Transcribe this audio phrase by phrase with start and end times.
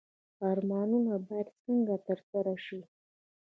[0.49, 2.79] ارمانونه باید څنګه ترسره شي؟